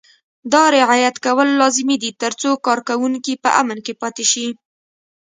دا 0.53 0.63
رعایت 0.77 1.15
کول 1.25 1.49
لازمي 1.61 1.95
دي 2.03 2.09
ترڅو 2.21 2.49
کارکوونکي 2.67 3.33
په 3.43 3.49
امن 3.61 3.77
کې 3.85 3.93
پاتې 4.01 4.25
شي. 4.31 4.47